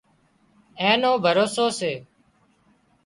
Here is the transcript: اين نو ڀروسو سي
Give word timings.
اين 0.81 0.97
نو 1.01 1.11
ڀروسو 1.23 1.65
سي 1.79 1.93